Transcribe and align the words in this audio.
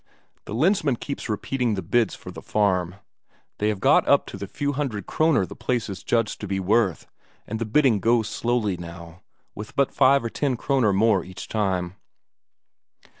The 0.45 0.55
Lensmand 0.55 0.99
keeps 0.99 1.29
repeating 1.29 1.75
the 1.75 1.83
bids 1.83 2.15
for 2.15 2.31
the 2.31 2.41
farm; 2.41 2.95
they 3.59 3.69
have 3.69 3.79
got 3.79 4.07
up 4.07 4.25
to 4.25 4.37
the 4.37 4.47
few 4.47 4.71
hundred 4.73 5.05
Kroner 5.05 5.45
the 5.45 5.55
place 5.55 5.89
is 5.89 6.01
judged 6.01 6.41
to 6.41 6.47
be 6.47 6.59
worth, 6.59 7.05
and 7.45 7.59
the 7.59 7.65
bidding 7.69 7.99
goes 7.99 8.27
slowly, 8.27 8.77
now, 8.77 9.21
with 9.53 9.75
but 9.75 9.93
five 9.93 10.23
or 10.25 10.29
ten 10.31 10.57
Kroner 10.57 10.91
more 10.91 11.23
each 11.23 11.47
time. 11.47 11.97